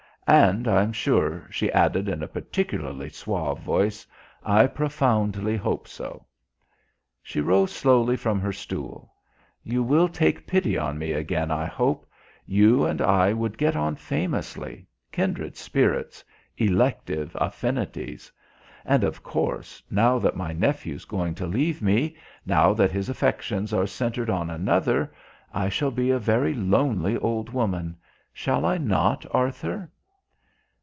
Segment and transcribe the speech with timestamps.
[0.27, 4.07] And I'm sure," she added in a particularly suave voice,
[4.45, 6.25] "I profoundly hope so."
[7.21, 9.11] She rose slowly from her stool.
[9.63, 12.09] "You will take pity on me again, I hope.
[12.45, 16.23] You and I would get on famously kindred spirits
[16.55, 18.31] elective affinities.
[18.85, 22.15] And, of course, now that my nephew's going to leave me,
[22.45, 25.13] now that his affections are centred on another,
[25.53, 27.97] I shall be a very lonely old woman....
[28.31, 29.91] Shall I not, Arthur?"